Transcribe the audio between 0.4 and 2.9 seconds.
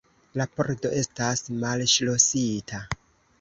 pordo estas malŝlosita.